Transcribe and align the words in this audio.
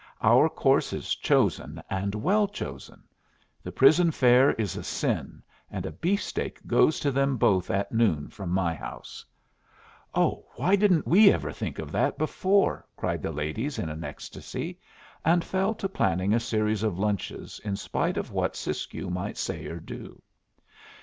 Our 0.23 0.49
course 0.49 0.93
is 0.93 1.13
chosen, 1.13 1.79
and 1.87 2.15
well 2.15 2.47
chosen. 2.47 3.03
The 3.61 3.71
prison 3.71 4.09
fare 4.09 4.53
is 4.53 4.75
a 4.75 4.81
sin, 4.81 5.43
and 5.69 5.85
a 5.85 5.91
beefsteak 5.91 6.65
goes 6.65 6.99
to 7.01 7.11
them 7.11 7.37
both 7.37 7.69
at 7.69 7.91
noon 7.91 8.27
from 8.29 8.49
my 8.49 8.73
house." 8.73 9.23
"Oh, 10.15 10.47
why 10.55 10.75
didn't 10.75 11.05
we 11.05 11.31
ever 11.31 11.51
think 11.51 11.77
of 11.77 11.91
that 11.91 12.17
before?" 12.17 12.83
cried 12.95 13.21
the 13.21 13.31
ladies, 13.31 13.77
in 13.77 13.89
an 13.89 14.03
ecstasy, 14.03 14.79
and 15.23 15.43
fell 15.45 15.75
to 15.75 15.87
planning 15.87 16.33
a 16.33 16.39
series 16.39 16.81
of 16.81 16.97
lunches 16.97 17.61
in 17.63 17.75
spite 17.75 18.17
of 18.17 18.31
what 18.31 18.55
Siskiyou 18.55 19.11
might 19.11 19.37
say 19.37 19.67
or 19.67 19.79
do. 19.79 20.19